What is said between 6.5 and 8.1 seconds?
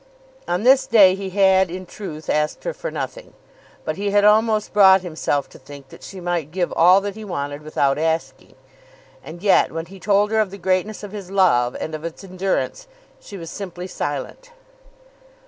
all that he wanted without